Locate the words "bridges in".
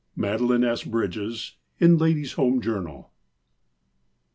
0.83-1.99